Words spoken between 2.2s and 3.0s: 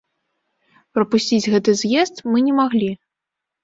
мы не маглі.